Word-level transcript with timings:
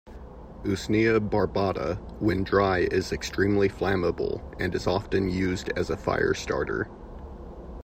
"Usnea 0.63 1.19
barbata" 1.19 1.99
when 2.19 2.43
dry 2.43 2.79
is 2.89 3.11
extremely 3.11 3.69
flammable 3.69 4.41
and 4.59 4.73
is 4.73 4.87
often 4.87 5.29
used 5.29 5.69
as 5.75 5.91
a 5.91 5.95
firestarter. 5.95 6.87